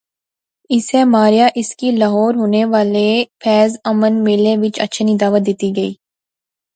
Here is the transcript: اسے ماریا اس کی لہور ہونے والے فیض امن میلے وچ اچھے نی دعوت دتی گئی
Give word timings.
اسے 0.75 0.99
ماریا 1.13 1.47
اس 1.59 1.69
کی 1.79 1.89
لہور 1.99 2.33
ہونے 2.39 2.63
والے 2.71 3.05
فیض 3.43 3.71
امن 3.91 4.13
میلے 4.23 4.53
وچ 4.61 4.75
اچھے 4.83 5.01
نی 5.07 5.13
دعوت 5.21 5.41
دتی 5.49 5.69
گئی 5.77 5.93